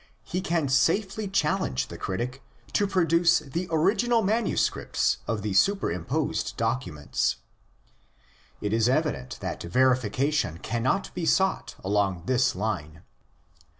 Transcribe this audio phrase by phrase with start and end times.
[0.23, 2.41] He can safely challenge the critic
[2.73, 7.35] to produce the original manuscripts of the superimposed documents.
[8.61, 13.03] It is evident that verification cannot be sought along this line.